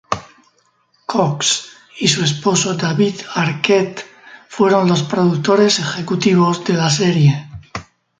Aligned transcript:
Cox 1.05 1.67
y 1.99 2.07
su 2.07 2.23
esposo 2.23 2.73
David 2.75 3.21
Arquette 3.35 4.03
fueron 4.49 4.87
los 4.87 5.03
productores 5.03 5.77
ejecutivos 5.77 6.65
de 6.65 6.73
la 6.73 6.89
serie. 6.89 7.47